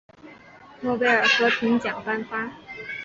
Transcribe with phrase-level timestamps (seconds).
[0.81, 2.51] 诺贝尔和平奖颁发。